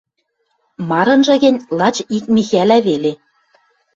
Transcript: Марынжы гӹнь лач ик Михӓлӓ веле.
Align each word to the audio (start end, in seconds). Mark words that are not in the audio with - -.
Марынжы 0.89 1.35
гӹнь 1.43 1.63
лач 1.77 1.95
ик 2.15 2.25
Михӓлӓ 2.35 2.77
веле. 2.87 3.11